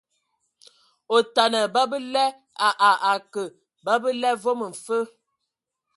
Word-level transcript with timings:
Otana, 1.15 1.61
babela 1.73 2.25
a 2.67 2.69
a 2.89 2.91
akǝ 3.13 3.43
babǝla 3.85 4.29
vom 4.43 4.59
mfǝ. 4.71 4.99